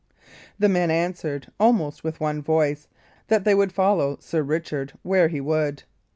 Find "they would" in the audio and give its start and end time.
3.45-3.71